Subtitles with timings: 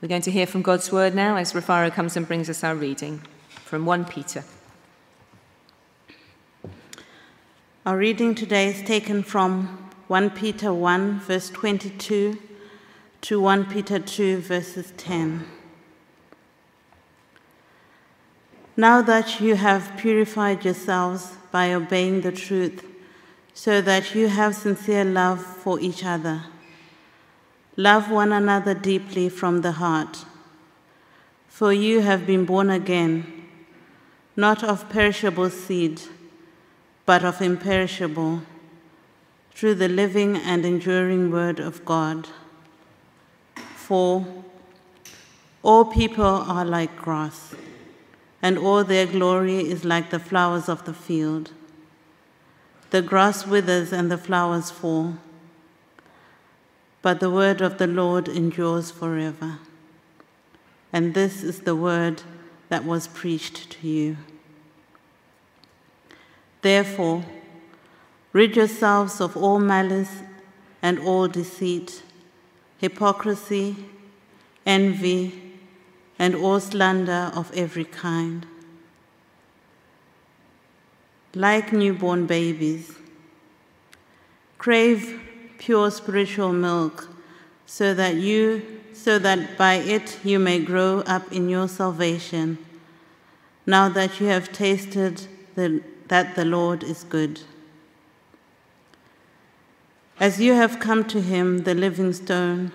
[0.00, 2.76] We're going to hear from God's word now as Rafaro comes and brings us our
[2.76, 4.44] reading from 1 Peter.
[7.84, 12.38] Our reading today is taken from 1 Peter 1, verse 22
[13.22, 15.44] to 1 Peter 2, verses 10.
[18.76, 22.86] Now that you have purified yourselves by obeying the truth,
[23.52, 26.44] so that you have sincere love for each other,
[27.78, 30.24] love one another deeply from the heart.
[31.46, 33.46] For you have been born again,
[34.34, 36.02] not of perishable seed,
[37.06, 38.42] but of imperishable,
[39.52, 42.26] through the living and enduring word of God.
[43.76, 44.26] For
[45.62, 47.54] all people are like grass
[48.42, 51.52] and all their glory is like the flowers of the field.
[52.90, 55.18] The grass withers and the flowers fall,
[57.08, 59.60] but the word of the Lord endures forever.
[60.92, 62.22] And this is the word
[62.68, 64.18] that was preached to you.
[66.60, 67.24] Therefore,
[68.34, 70.20] rid yourselves of all malice
[70.82, 72.02] and all deceit,
[72.76, 73.86] hypocrisy,
[74.66, 75.56] envy,
[76.18, 78.44] and all slander of every kind.
[81.34, 82.92] Like newborn babies,
[84.58, 85.22] crave
[85.58, 87.08] pure spiritual milk
[87.66, 92.58] so that you so that by it you may grow up in your salvation
[93.66, 97.40] now that you have tasted the, that the Lord is good.
[100.18, 102.72] As you have come to him, the living stone,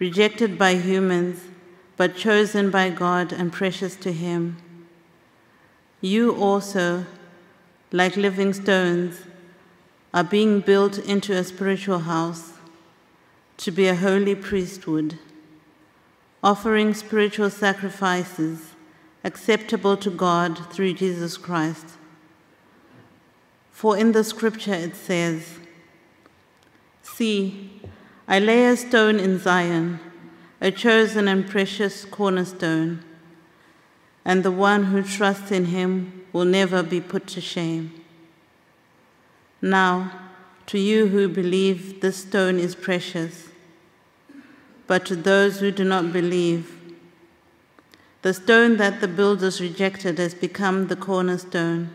[0.00, 1.42] rejected by humans,
[1.96, 4.56] but chosen by God and precious to Him.
[6.00, 7.04] You also,
[7.92, 9.20] like living stones,
[10.12, 12.54] are being built into a spiritual house
[13.58, 15.18] to be a holy priesthood,
[16.42, 18.72] offering spiritual sacrifices
[19.22, 21.86] acceptable to God through Jesus Christ.
[23.70, 25.58] For in the scripture it says,
[27.02, 27.82] See,
[28.26, 30.00] I lay a stone in Zion
[30.60, 33.02] a chosen and precious cornerstone,
[34.24, 37.92] and the one who trusts in him will never be put to shame.
[39.62, 40.12] Now,
[40.66, 43.48] to you who believe, this stone is precious,
[44.86, 46.76] but to those who do not believe,
[48.22, 51.90] the stone that the builders rejected has become the cornerstone,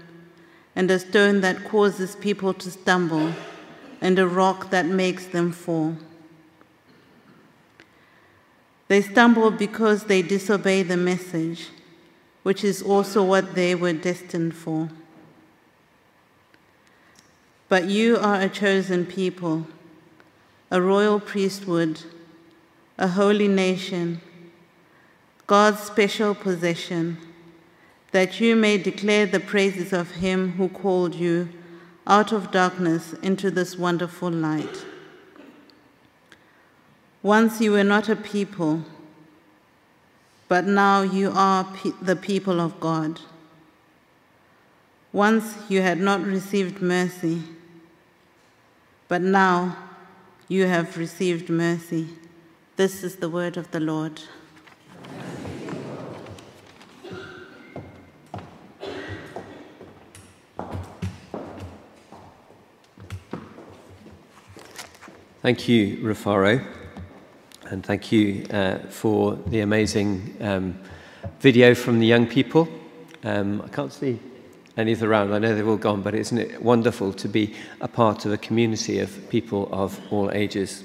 [0.76, 3.34] and a stone that causes people to stumble,
[4.02, 5.96] and a rock that makes them fall.
[8.88, 11.70] They stumble because they disobey the message,
[12.44, 14.90] which is also what they were destined for.
[17.68, 19.68] But you are a chosen people,
[20.70, 22.02] a royal priesthood,
[22.98, 24.22] a holy nation,
[25.48, 27.18] God's special possession,
[28.12, 31.50] that you may declare the praises of him who called you
[32.08, 34.86] out of darkness into this wonderful light.
[37.24, 38.84] Once you were not a people,
[40.48, 43.20] but now you are pe- the people of God.
[45.12, 47.42] Once you had not received mercy,
[49.08, 49.78] but now
[50.48, 52.08] you have received mercy.
[52.76, 54.22] This is the word of the Lord.
[65.42, 66.66] Thank you, Rafaro.
[67.70, 70.80] And thank you uh, for the amazing um,
[71.40, 72.68] video from the young people.
[73.24, 74.20] Um, I can't see
[74.78, 75.34] any of the round.
[75.34, 78.38] I know they've all gone, but isn't it wonderful to be a part of a
[78.38, 80.84] community of people of all ages?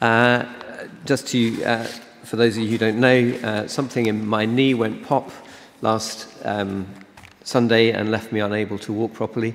[0.00, 0.44] Uh,
[1.04, 1.84] just to, uh,
[2.24, 5.30] for those of you who don't know, uh, something in my knee went pop
[5.80, 6.86] last um,
[7.44, 9.54] Sunday and left me unable to walk properly.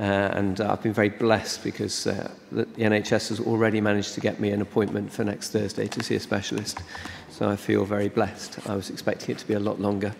[0.00, 4.20] Uh, and uh, I've been very blessed because uh, the NHS has already managed to
[4.20, 6.80] get me an appointment for next Thursday to see a specialist.
[7.30, 8.68] So I feel very blessed.
[8.68, 10.14] I was expecting it to be a lot longer.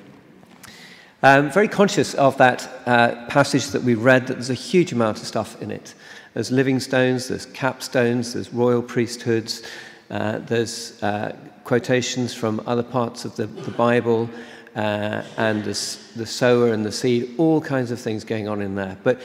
[1.21, 5.19] Um, very conscious of that uh, passage that we read, that there's a huge amount
[5.19, 5.95] of stuff in it.
[6.35, 9.65] There's living stones, there's capstones, there's royal priesthoods,
[10.11, 11.35] uh, there's uh,
[11.65, 14.31] quotations from other parts of the, the Bible,
[14.77, 18.77] uh, and the, the sower and the seed, all kinds of things going on in
[18.77, 18.97] there.
[19.03, 19.21] But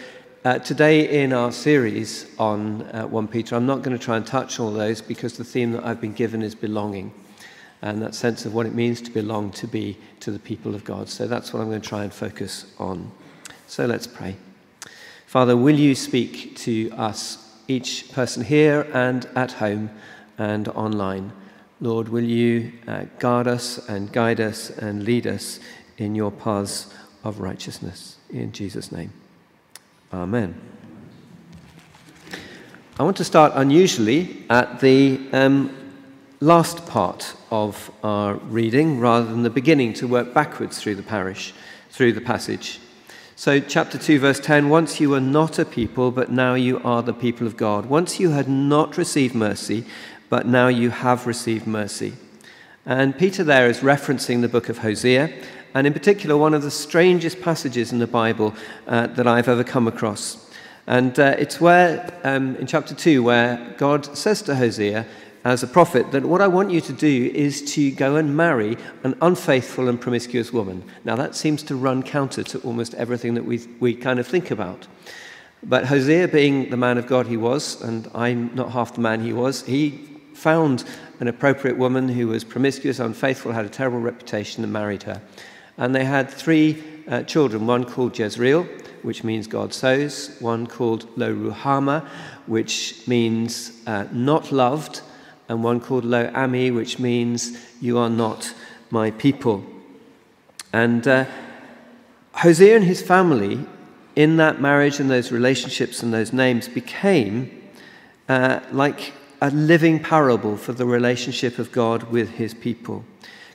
[0.46, 4.26] uh, today, in our series on uh, 1 Peter, I'm not going to try and
[4.26, 7.14] touch all those because the theme that I've been given is belonging
[7.84, 10.86] and that sense of what it means to belong to be to the people of
[10.86, 11.10] God.
[11.10, 13.12] So that's what I'm going to try and focus on.
[13.68, 14.38] So let's pray.
[15.28, 19.90] Father, will you speak to us, each person here and at home
[20.38, 21.34] and online?
[21.82, 25.60] Lord, will you uh, guard us and guide us and lead us
[25.98, 26.94] in your paths
[27.26, 28.16] of righteousness?
[28.30, 29.12] In Jesus' name.
[30.14, 30.56] Amen.
[32.98, 35.83] I want to start unusually at the um,
[36.44, 41.54] last part of our reading rather than the beginning to work backwards through the parish,
[41.90, 42.82] through the passage.
[43.38, 47.02] So, chapter 2, verse 10 Once you were not a people, but now you are
[47.02, 47.86] the people of God.
[47.86, 49.86] Once you had not received mercy,
[50.28, 52.12] but now you have received mercy.
[52.86, 55.34] And Peter there is referencing the book of Hosea,
[55.74, 58.54] and in particular, one of the strangest passages in the Bible
[58.86, 60.52] uh, that I've ever come across.
[60.88, 65.06] And uh, it's where, um, in chapter 2, where God says to Hosea,
[65.44, 68.78] as a prophet that what I want you to do is to go and marry
[69.04, 70.84] an unfaithful and promiscuous woman.
[71.04, 74.52] Now, that seems to run counter to almost everything that we, we kind of think
[74.52, 74.88] about.
[75.62, 79.22] But Hosea, being the man of God he was, and I'm not half the man
[79.22, 79.92] he was, he
[80.34, 80.84] found
[81.20, 85.22] an appropriate woman who was promiscuous, unfaithful, had a terrible reputation, and married her.
[85.78, 88.64] And they had three uh, children one called Jezreel,
[89.04, 92.08] which means God sows, one called Lo Ruhamah,
[92.46, 95.02] which means uh, not loved
[95.54, 98.56] and one called Lo Ami, which means you are not
[98.90, 99.64] my people.
[100.74, 101.26] And uh,
[102.34, 103.64] Hosea and his family,
[104.16, 107.70] in that marriage and those relationships and those names, became
[108.28, 113.06] uh, like a living parable for the relationship of God with his people.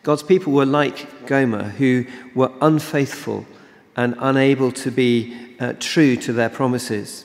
[0.05, 3.45] God's people were like Gomer, who were unfaithful
[3.97, 7.25] and unable to be uh, true to their promises.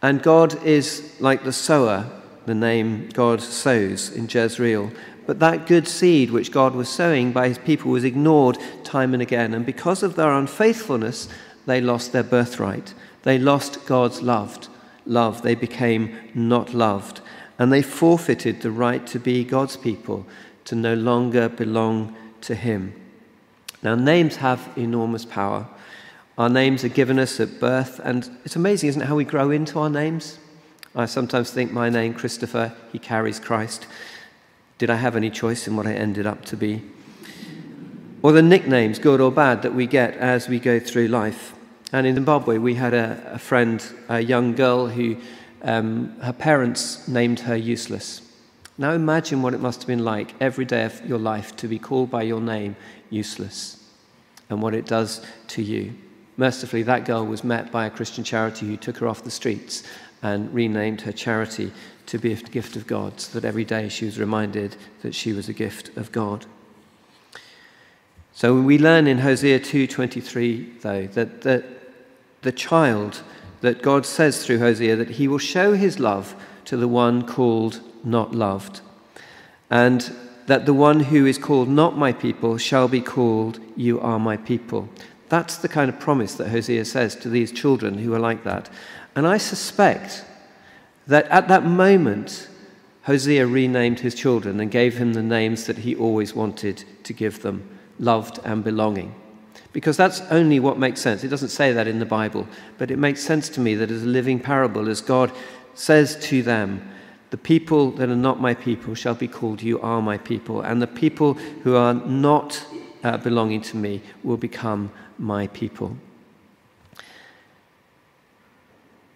[0.00, 2.08] And God is like the sower
[2.46, 4.90] the name God sows in Jezreel.
[5.26, 9.22] But that good seed which God was sowing by his people was ignored time and
[9.22, 9.54] again.
[9.54, 11.28] And because of their unfaithfulness,
[11.66, 12.92] they lost their birthright.
[13.22, 14.68] They lost God's loved
[15.06, 15.42] love.
[15.42, 17.20] They became not loved.
[17.58, 20.26] And they forfeited the right to be God's people,
[20.66, 22.94] to no longer belong to him.
[23.82, 25.68] Now, names have enormous power.
[26.36, 29.50] Our names are given us at birth, and it's amazing, isn't it, how we grow
[29.50, 30.38] into our names?
[30.96, 33.88] I sometimes think my name, Christopher, he carries Christ.
[34.78, 36.82] Did I have any choice in what I ended up to be?
[38.22, 41.52] Or the nicknames, good or bad, that we get as we go through life.
[41.92, 45.16] And in Zimbabwe, we had a, a friend, a young girl who
[45.62, 48.22] um, her parents named her useless.
[48.78, 51.78] Now imagine what it must have been like every day of your life to be
[51.78, 52.76] called by your name
[53.10, 53.82] useless
[54.48, 55.94] and what it does to you.
[56.36, 59.84] Mercifully, that girl was met by a Christian charity who took her off the streets
[60.22, 61.72] and renamed her charity
[62.06, 65.32] to be a gift of God, so that every day she was reminded that she
[65.32, 66.46] was a gift of God.
[68.32, 71.64] So we learn in Hosea 2:23 though that the,
[72.42, 73.22] the child
[73.60, 76.34] that God says through Hosea that he will show his love
[76.64, 78.80] to the one called not loved
[79.70, 80.14] and
[80.46, 84.36] that the one who is called not my people shall be called you are my
[84.36, 84.88] people.
[85.28, 88.70] That's the kind of promise that Hosea says to these children who are like that.
[89.16, 90.24] And I suspect
[91.06, 92.48] that at that moment,
[93.04, 97.42] Hosea renamed his children and gave him the names that he always wanted to give
[97.42, 97.68] them
[97.98, 99.14] loved and belonging.
[99.72, 101.24] Because that's only what makes sense.
[101.24, 102.46] It doesn't say that in the Bible,
[102.78, 105.32] but it makes sense to me that as a living parable, as God
[105.74, 106.88] says to them,
[107.30, 110.60] the people that are not my people shall be called, You are my people.
[110.60, 112.64] And the people who are not
[113.02, 115.96] uh, belonging to me will become my people.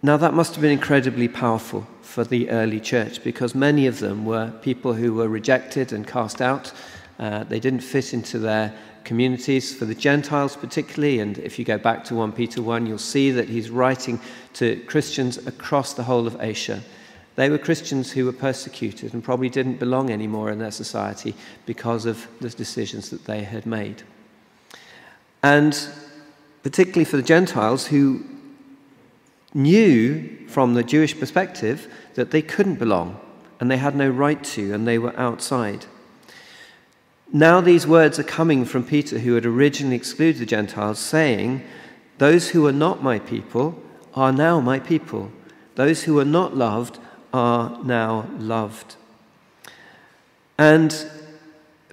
[0.01, 4.25] Now, that must have been incredibly powerful for the early church because many of them
[4.25, 6.71] were people who were rejected and cast out.
[7.19, 11.19] Uh, they didn't fit into their communities, for the Gentiles particularly.
[11.19, 14.21] And if you go back to 1 Peter 1, you'll see that he's writing
[14.53, 16.81] to Christians across the whole of Asia.
[17.35, 22.05] They were Christians who were persecuted and probably didn't belong anymore in their society because
[22.05, 24.03] of the decisions that they had made.
[25.41, 25.77] And
[26.63, 28.23] particularly for the Gentiles who
[29.53, 33.19] knew from the Jewish perspective that they couldn't belong
[33.59, 35.85] and they had no right to and they were outside.
[37.31, 41.63] Now, these words are coming from Peter, who had originally excluded the Gentiles, saying,
[42.17, 43.79] Those who are not my people
[44.15, 45.31] are now my people.
[45.75, 46.97] Those who are not loved
[47.31, 48.95] are now loved.
[50.57, 50.91] And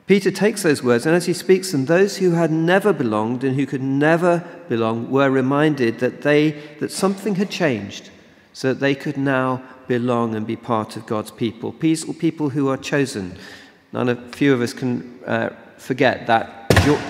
[0.06, 3.56] Peter takes those words, and as he speaks them, those who had never belonged and
[3.56, 8.10] who could never belong were reminded that, they, that something had changed
[8.52, 11.72] so that they could now belong and be part of God's people.
[11.72, 13.36] People who are chosen.
[13.92, 17.02] None of, few of us can uh, forget that jo-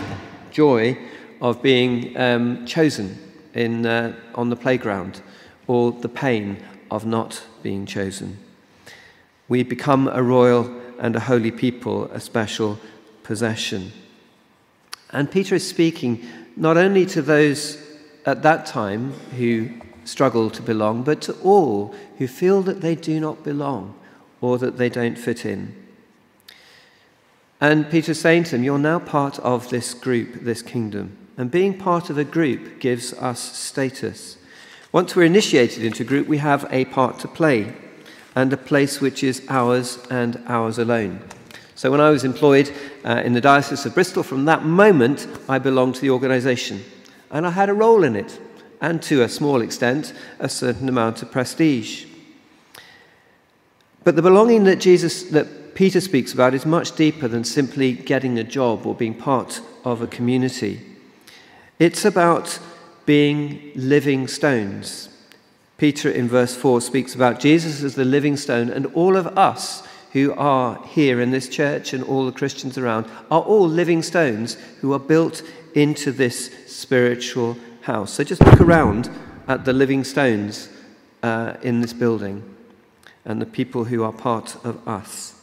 [0.50, 0.98] joy
[1.42, 3.18] of being um, chosen
[3.52, 5.20] in, uh, on the playground
[5.66, 6.56] or the pain
[6.90, 8.38] of not being chosen.
[9.48, 10.64] We become a royal
[10.98, 12.78] and a holy people, a special
[13.22, 13.92] possession.
[15.10, 16.24] And Peter is speaking
[16.56, 17.82] not only to those
[18.24, 19.70] at that time who
[20.04, 23.98] struggle to belong, but to all who feel that they do not belong
[24.40, 25.74] or that they don't fit in.
[27.60, 31.16] And Peter's saying to them, You're now part of this group, this kingdom.
[31.36, 34.38] And being part of a group gives us status.
[34.92, 37.74] Once we're initiated into a group, we have a part to play
[38.36, 41.20] and a place which is ours and ours alone.
[41.74, 42.72] So when I was employed
[43.04, 46.84] uh, in the Diocese of Bristol, from that moment I belonged to the organisation
[47.30, 48.38] and I had a role in it
[48.80, 52.06] and to a small extent a certain amount of prestige.
[54.04, 58.38] But the belonging that Jesus that Peter speaks about is much deeper than simply getting
[58.38, 60.80] a job or being part of a community.
[61.78, 62.58] It's about
[63.04, 65.10] being living stones.
[65.78, 69.86] Peter in verse 4 speaks about Jesus as the living stone, and all of us
[70.12, 74.54] who are here in this church and all the Christians around are all living stones
[74.80, 75.42] who are built
[75.74, 78.12] into this spiritual house.
[78.12, 79.10] So just look around
[79.46, 80.70] at the living stones
[81.22, 82.42] uh, in this building
[83.26, 85.38] and the people who are part of us.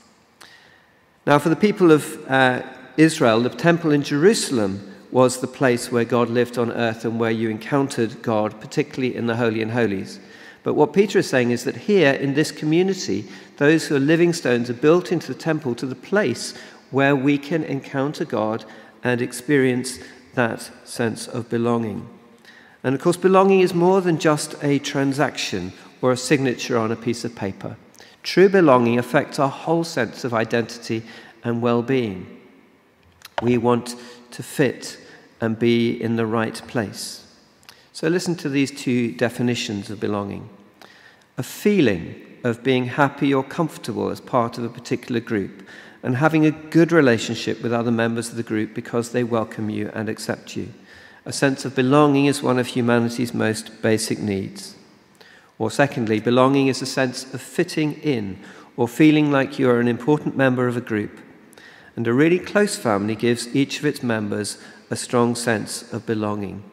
[1.27, 2.63] Now, for the people of uh,
[2.97, 7.29] Israel, the temple in Jerusalem was the place where God lived on earth and where
[7.29, 10.19] you encountered God, particularly in the Holy and Holies.
[10.63, 13.25] But what Peter is saying is that here in this community,
[13.57, 16.55] those who are living stones are built into the temple to the place
[16.89, 18.65] where we can encounter God
[19.03, 19.99] and experience
[20.33, 22.09] that sense of belonging.
[22.83, 26.95] And of course, belonging is more than just a transaction or a signature on a
[26.95, 27.77] piece of paper.
[28.23, 31.03] True belonging affects our whole sense of identity
[31.43, 32.41] and well being.
[33.43, 33.95] We want
[34.31, 34.97] to fit
[35.41, 37.25] and be in the right place.
[37.91, 40.49] So listen to these two definitions of belonging
[41.37, 45.67] a feeling of being happy or comfortable as part of a particular group,
[46.03, 49.89] and having a good relationship with other members of the group because they welcome you
[49.93, 50.71] and accept you.
[51.25, 54.75] A sense of belonging is one of humanity's most basic needs.
[55.57, 58.37] Or, secondly, belonging is a sense of fitting in
[58.75, 61.21] or feeling like you are an important member of a group.
[61.95, 64.57] And a really close family gives each of its members
[64.93, 66.63] a strong sense of belonging.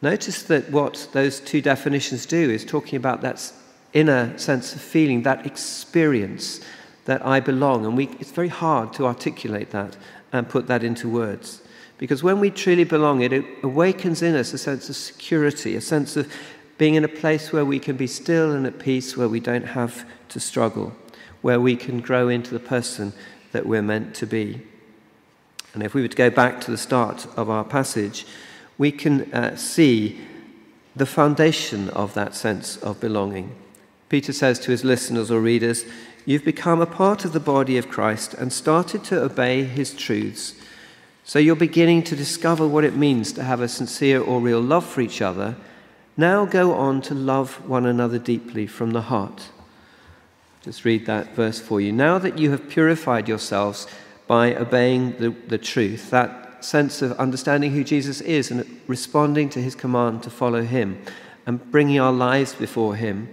[0.00, 3.52] Notice that what those two definitions do is talking about that
[3.92, 6.60] inner sense of feeling, that experience
[7.06, 7.84] that I belong.
[7.84, 9.96] And we, it's very hard to articulate that
[10.32, 11.62] and put that into words.
[11.98, 16.16] Because when we truly belong, it awakens in us a sense of security, a sense
[16.16, 16.32] of
[16.78, 19.66] being in a place where we can be still and at peace, where we don't
[19.66, 20.92] have to struggle,
[21.42, 23.12] where we can grow into the person
[23.50, 24.62] that we're meant to be.
[25.74, 28.26] And if we were to go back to the start of our passage,
[28.78, 30.20] we can uh, see
[30.96, 33.54] the foundation of that sense of belonging.
[34.08, 35.84] Peter says to his listeners or readers,
[36.26, 40.54] You've become a part of the body of Christ and started to obey his truths.
[41.24, 44.84] So you're beginning to discover what it means to have a sincere or real love
[44.84, 45.56] for each other
[46.20, 49.48] now go on to love one another deeply from the heart.
[50.62, 51.92] Just read that verse for you.
[51.92, 53.86] Now that you have purified yourselves
[54.30, 59.60] by obeying the, the truth, that sense of understanding who Jesus is and responding to
[59.60, 61.02] his command to follow him
[61.46, 63.28] and bringing our lives before him,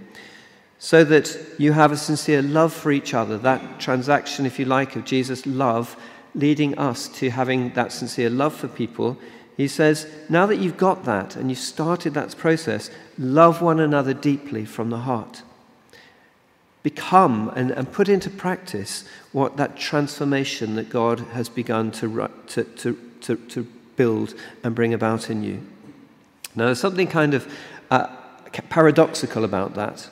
[0.80, 4.96] so that you have a sincere love for each other, that transaction, if you like,
[4.96, 5.96] of Jesus' love
[6.34, 9.16] leading us to having that sincere love for people
[9.58, 14.14] he says, now that you've got that and you've started that process, love one another
[14.14, 15.42] deeply from the heart.
[16.88, 22.64] Become and, and put into practice what that transformation that God has begun to, to,
[22.64, 23.66] to, to, to
[23.96, 24.32] build
[24.64, 25.60] and bring about in you.
[26.54, 27.52] Now, there's something kind of
[27.90, 28.06] uh,
[28.70, 30.08] paradoxical about that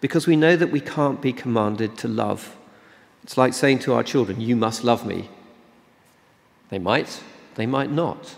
[0.00, 2.56] because we know that we can't be commanded to love.
[3.22, 5.30] It's like saying to our children, You must love me.
[6.70, 7.22] They might,
[7.54, 8.34] they might not.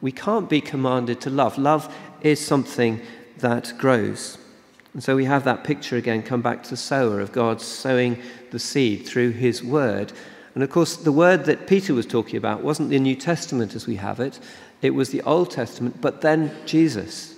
[0.00, 1.56] We can't be commanded to love.
[1.56, 3.00] Love is something
[3.38, 4.38] that grows.
[4.94, 8.20] And so we have that picture again, come back to the sower of God sowing
[8.50, 10.12] the seed through his word.
[10.54, 13.86] And of course, the word that Peter was talking about wasn't the New Testament as
[13.86, 14.40] we have it,
[14.80, 17.34] it was the Old Testament, but then Jesus,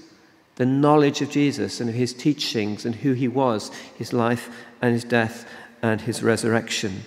[0.57, 4.51] the knowledge of Jesus and of his teachings and who he was, his life
[4.83, 5.47] and his death
[5.83, 7.03] and his resurrection.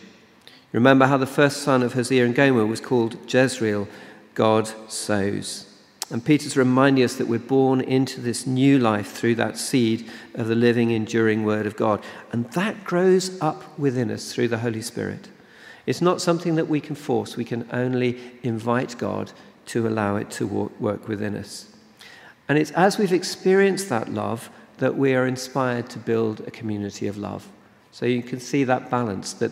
[0.72, 3.88] Remember how the first son of Hosea and Gomer was called Jezreel,
[4.34, 5.73] God sows.
[6.10, 10.48] And Peter's reminding us that we're born into this new life through that seed of
[10.48, 12.04] the living, enduring Word of God.
[12.32, 15.30] And that grows up within us through the Holy Spirit.
[15.86, 19.32] It's not something that we can force, we can only invite God
[19.68, 21.70] to allow it to work within us.
[22.48, 27.08] And it's as we've experienced that love that we are inspired to build a community
[27.08, 27.48] of love.
[27.92, 29.52] So you can see that balance that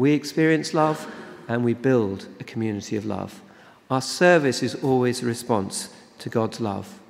[0.00, 1.12] We experience love
[1.46, 3.42] and we build a community of love.
[3.90, 7.00] Our service is always a response to God's love.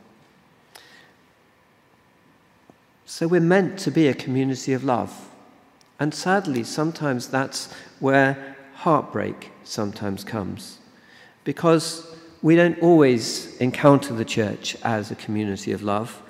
[3.05, 5.29] So we're meant to be a community of love.
[5.99, 10.79] And sadly, sometimes that's where heartbreak sometimes comes.
[11.45, 12.07] Because
[12.41, 16.23] we don't always encounter the church as a community of love.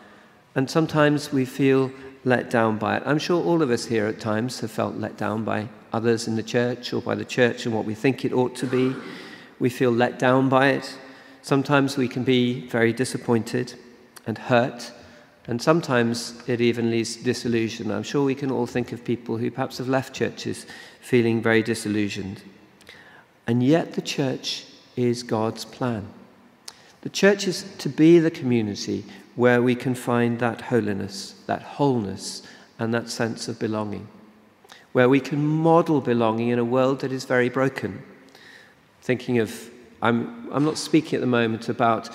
[0.56, 1.92] And sometimes we feel
[2.24, 3.02] let down by it.
[3.06, 6.34] I'm sure all of us here at times have felt let down by others in
[6.34, 8.94] the church or by the church and what we think it ought to be.
[9.60, 10.98] We feel let down by it.
[11.42, 13.74] Sometimes we can be very disappointed
[14.26, 14.90] and hurt,
[15.46, 17.90] and sometimes it even leads to disillusion.
[17.90, 20.66] I'm sure we can all think of people who perhaps have left churches
[21.00, 22.42] feeling very disillusioned.
[23.46, 26.08] And yet, the church is God's plan.
[27.02, 32.42] The church is to be the community where we can find that holiness, that wholeness,
[32.78, 34.08] and that sense of belonging,
[34.92, 38.02] where we can model belonging in a world that is very broken.
[39.02, 39.70] Thinking of,
[40.02, 42.10] I'm, I'm not speaking at the moment about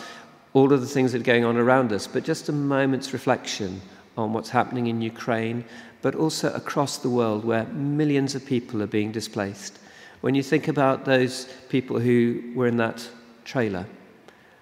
[0.53, 3.81] all of the things that are going on around us, but just a moment's reflection
[4.17, 5.65] on what's happening in Ukraine,
[6.01, 9.79] but also across the world where millions of people are being displaced.
[10.21, 13.07] When you think about those people who were in that
[13.43, 13.85] trailer,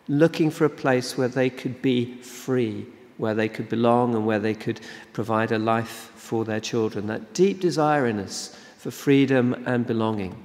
[0.08, 2.86] looking for a place where they could be free,
[3.18, 4.82] where they could belong, and where they could
[5.14, 7.08] provide a life for their children.
[7.08, 10.36] That deep desire in us for freedom and belonging.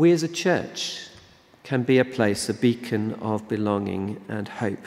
[0.00, 1.08] We as a church
[1.62, 4.86] can be a place, a beacon of belonging and hope.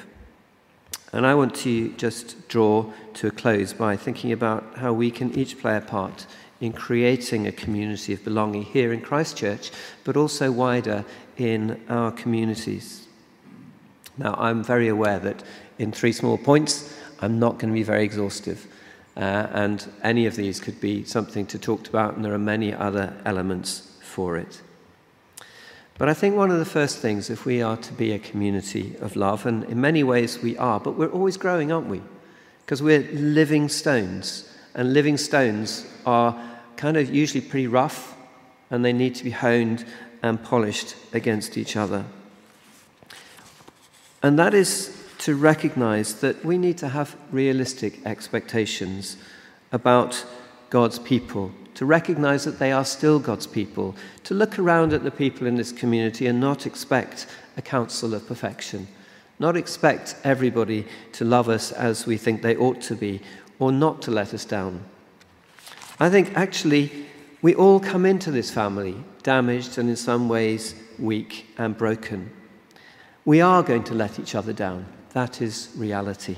[1.11, 5.31] And I want to just draw to a close by thinking about how we can
[5.37, 6.25] each play a part
[6.61, 9.69] in creating a community of belonging here in Christchurch,
[10.03, 11.05] but also wider
[11.37, 13.05] in our communities.
[14.17, 15.43] Now, I'm very aware that
[15.77, 18.65] in three small points, I'm not going to be very exhaustive.
[19.15, 22.73] Uh, and any of these could be something to talk about, and there are many
[22.73, 24.63] other elements for it.
[25.97, 28.95] But I think one of the first things, if we are to be a community
[28.99, 32.01] of love, and in many ways we are, but we're always growing, aren't we?
[32.65, 36.35] Because we're living stones, and living stones are
[36.77, 38.15] kind of usually pretty rough,
[38.71, 39.85] and they need to be honed
[40.23, 42.05] and polished against each other.
[44.23, 49.17] And that is to recognize that we need to have realistic expectations
[49.71, 50.25] about
[50.69, 55.11] God's people, to recognize that they are still God's people, to look around at the
[55.11, 58.87] people in this community and not expect a council of perfection,
[59.39, 63.21] not expect everybody to love us as we think they ought to be,
[63.59, 64.83] or not to let us down.
[65.99, 66.91] I think actually
[67.41, 72.31] we all come into this family damaged and in some ways weak and broken.
[73.25, 74.85] We are going to let each other down.
[75.13, 76.37] That is reality.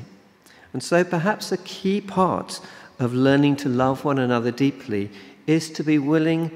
[0.73, 2.59] And so perhaps a key part
[2.99, 5.09] of learning to love one another deeply
[5.47, 6.51] is to be willing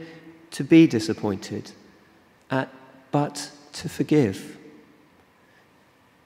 [0.52, 1.72] to be disappointed,
[2.50, 2.74] at,
[3.12, 4.58] but to forgive.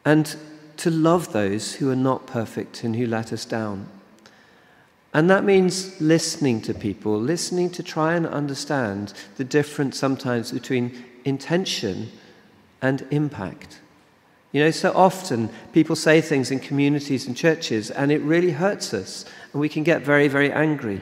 [0.05, 0.35] And
[0.77, 3.87] to love those who are not perfect and who let us down.
[5.13, 11.05] And that means listening to people, listening to try and understand the difference sometimes between
[11.23, 12.11] intention
[12.81, 13.79] and impact.
[14.53, 18.93] You know, so often people say things in communities and churches, and it really hurts
[18.93, 21.01] us, and we can get very, very angry.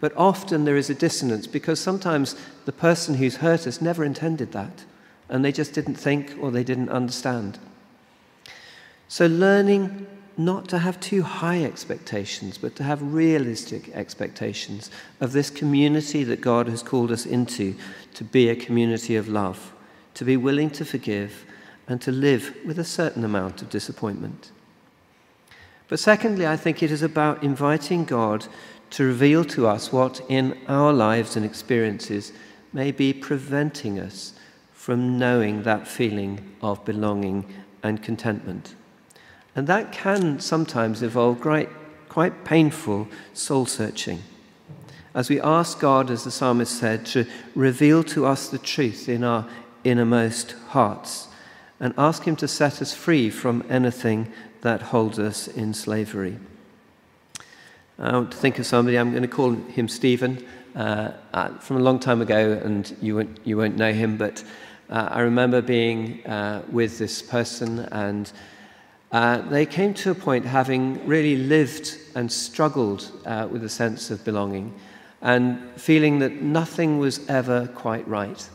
[0.00, 2.34] But often there is a dissonance because sometimes
[2.64, 4.84] the person who's hurt us never intended that,
[5.28, 7.60] and they just didn't think or they didn't understand.
[9.06, 15.48] So, learning not to have too high expectations, but to have realistic expectations of this
[15.48, 17.76] community that God has called us into
[18.14, 19.72] to be a community of love,
[20.14, 21.44] to be willing to forgive,
[21.88, 24.50] and to live with a certain amount of disappointment.
[25.88, 28.46] But secondly, I think it is about inviting God
[28.90, 32.32] to reveal to us what in our lives and experiences
[32.72, 34.32] may be preventing us
[34.72, 37.44] from knowing that feeling of belonging
[37.82, 38.74] and contentment.
[39.56, 41.70] And that can sometimes involve quite,
[42.08, 44.22] quite painful soul searching.
[45.14, 49.22] As we ask God, as the psalmist said, to reveal to us the truth in
[49.22, 49.46] our
[49.84, 51.28] innermost hearts
[51.80, 54.32] and ask Him to set us free from anything
[54.62, 56.38] that holds us in slavery.
[57.98, 61.76] I want to think of somebody, I'm going to call him Stephen, uh, uh, from
[61.76, 64.42] a long time ago, and you won't, you won't know him, but
[64.90, 68.32] uh, I remember being uh, with this person and
[69.12, 74.10] uh, they came to a point having really lived and struggled uh, with a sense
[74.10, 74.74] of belonging
[75.22, 78.48] and feeling that nothing was ever quite right.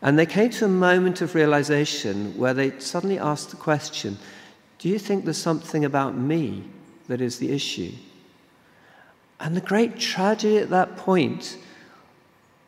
[0.00, 4.18] And they came to a moment of realization where they suddenly asked the question
[4.78, 6.64] Do you think there's something about me
[7.08, 7.92] that is the issue?
[9.40, 11.58] And the great tragedy at that point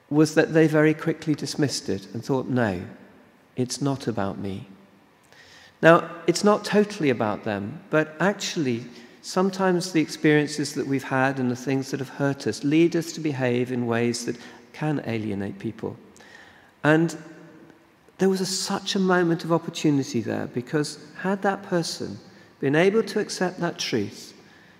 [0.09, 2.83] was that they very quickly dismissed it and thought, no,
[3.57, 4.67] it's not about me.
[5.83, 8.85] Now, it's not totally about them, but actually,
[9.23, 13.13] sometimes the experiences that we've had and the things that have hurt us lead us
[13.13, 14.37] to behave in ways that
[14.73, 15.97] can alienate people.
[16.83, 17.17] And
[18.19, 22.19] there was a, such a moment of opportunity there because had that person
[22.61, 24.35] been able to accept that truth,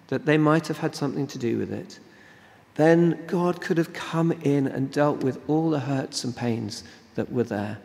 [0.09, 1.99] that they might have had something to do with it,
[2.75, 6.85] then God could have come in and dealt with all the hurts and pains
[7.15, 7.79] that were there.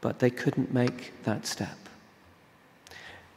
[0.00, 1.76] But they couldn't make that step.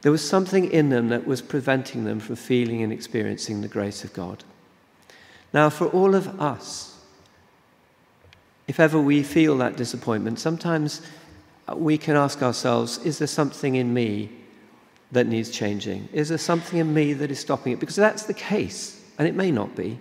[0.02, 4.04] There was something in them that was preventing them from feeling and experiencing the grace
[4.04, 4.44] of God.
[5.52, 6.99] Now, for all of us,
[8.70, 11.02] if ever we feel that disappointment, sometimes
[11.74, 14.30] we can ask ourselves is there something in me
[15.10, 16.08] that needs changing?
[16.12, 17.80] Is there something in me that is stopping it?
[17.80, 19.98] Because that's the case, and it may not be,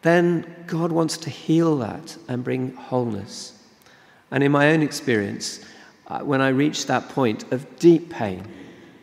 [0.00, 3.62] then God wants to heal that and bring wholeness.
[4.30, 5.62] And in my own experience,
[6.06, 8.42] uh, when I reached that point of deep pain,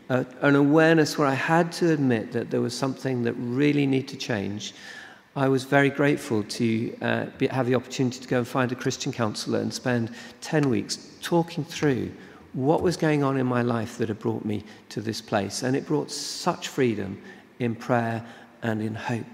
[0.10, 4.08] uh, an awareness where I had to admit that there was something that really needed
[4.08, 4.74] to change,
[5.38, 8.76] I was very grateful to uh, be, have the opportunity to go and find a
[8.76, 10.10] Christian counselor and spend
[10.42, 12.12] 10 weeks talking through
[12.54, 15.62] what was going on in my life that had brought me to this place.
[15.62, 17.22] And it brought such freedom
[17.60, 18.26] in prayer
[18.64, 19.26] and in hope.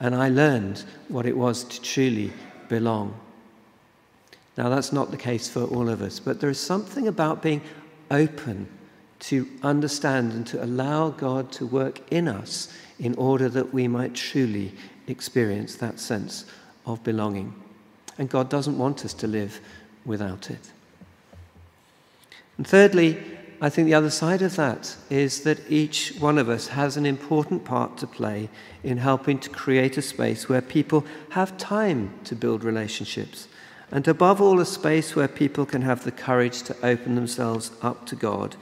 [0.00, 2.30] And I learned what it was to truly
[2.68, 3.18] belong.
[4.58, 7.62] Now, that's not the case for all of us, but there is something about being
[8.10, 8.68] open
[9.20, 14.14] to understand and to allow God to work in us in order that we might
[14.14, 14.72] truly
[15.06, 16.44] experience that sense
[16.86, 17.54] of belonging.
[18.18, 19.60] And God doesn't want us to live
[20.04, 20.72] without it.
[22.56, 23.18] And thirdly,
[23.62, 27.04] I think the other side of that is that each one of us has an
[27.04, 28.48] important part to play
[28.82, 33.48] in helping to create a space where people have time to build relationships.
[33.90, 38.06] And above all, a space where people can have the courage to open themselves up
[38.06, 38.56] to God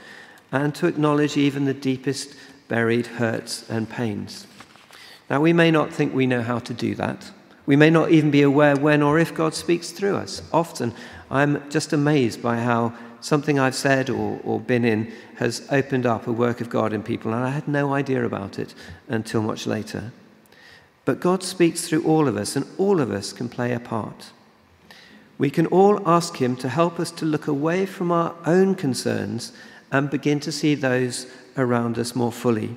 [0.53, 2.35] and to acknowledge even the deepest
[2.69, 4.47] buried hurts and pains.
[5.29, 7.31] Now, we may not think we know how to do that.
[7.67, 10.43] We may not even be aware when or if God speaks through us.
[10.53, 10.95] Often,
[11.31, 16.27] I'm just amazed by how something I've said or, or been in has opened up
[16.27, 18.75] a work of God in people, and I had no idea about it
[19.09, 20.13] until much later.
[21.05, 24.31] But God speaks through all of us, and all of us can play a part.
[25.37, 29.53] We can all ask Him to help us to look away from our own concerns
[29.91, 32.77] and begin to see those around us more fully.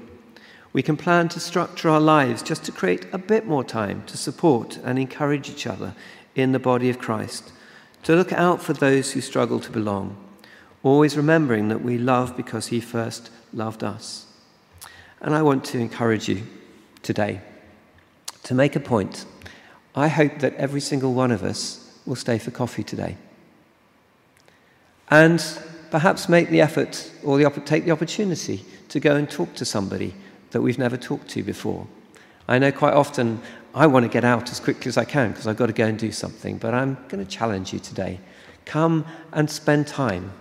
[0.74, 4.17] We can plan to structure our lives just to create a bit more time to
[4.17, 5.95] support and encourage each other
[6.36, 7.52] in the body of Christ,
[8.04, 10.15] to look out for those who struggle to belong,
[10.82, 14.26] always remembering that we love because He first loved us.
[15.19, 16.43] And I want to encourage you
[17.04, 17.41] today
[18.43, 19.26] to make a point.
[19.93, 23.17] I hope that every single one of us will stay for coffee today.
[25.10, 25.43] And
[25.91, 30.13] perhaps make the effort or the, take the opportunity to go and talk to somebody
[30.51, 31.86] that we've never talked to before.
[32.47, 33.41] I know quite often
[33.75, 35.86] I want to get out as quickly as I can because I've got to go
[35.86, 38.19] and do something, but I'm going to challenge you today.
[38.65, 40.32] Come and spend time.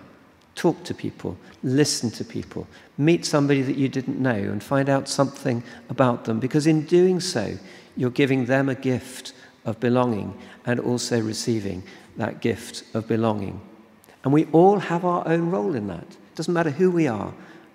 [0.54, 2.66] Talk to people, listen to people,
[2.98, 7.20] meet somebody that you didn't know and find out something about them because in doing
[7.20, 7.56] so,
[7.96, 9.32] you're giving them a gift
[9.64, 10.36] of belonging
[10.66, 11.82] and also receiving
[12.16, 13.60] that gift of belonging.
[14.22, 16.02] And we all have our own role in that.
[16.02, 17.34] It doesn't matter who we are,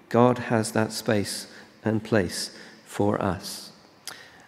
[0.10, 1.48] God has that space
[1.84, 2.56] and place
[2.86, 3.72] for us.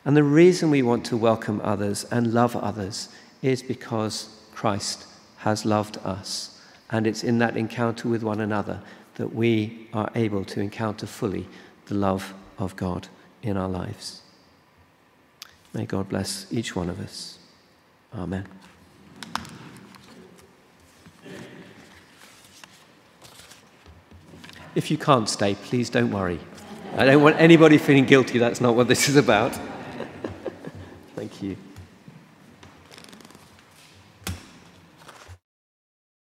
[0.06, 3.10] And the reason we want to welcome others and love others
[3.42, 5.06] is because Christ
[5.38, 6.60] has loved us.
[6.90, 8.82] And it's in that encounter with one another
[9.16, 11.48] that we are able to encounter fully
[11.88, 13.08] the love of God
[13.42, 14.22] in our lives.
[15.74, 17.38] May God bless each one of us.
[18.16, 18.46] Amen.
[24.78, 26.40] If you can't stay, please don't worry.
[26.96, 28.38] I don't want anybody feeling guilty.
[28.38, 29.58] That's not what this is about.
[31.16, 31.58] Thank you.